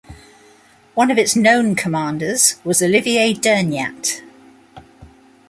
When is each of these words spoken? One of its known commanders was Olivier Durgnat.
One 0.95 1.11
of 1.11 1.19
its 1.19 1.35
known 1.35 1.75
commanders 1.75 2.55
was 2.63 2.81
Olivier 2.81 3.35
Durgnat. 3.35 4.23